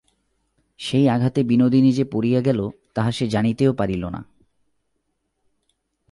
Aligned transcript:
সেই 0.79 1.09
আঘাতে 1.09 1.43
বিনোদিনী 1.43 1.91
যে 1.91 2.03
পড়িয়া 2.03 2.41
গেল 2.41 2.69
তাহা 2.93 3.11
সে 3.11 3.27
জানিতেও 3.27 3.73
পারিল 3.73 4.05
না। 4.05 4.23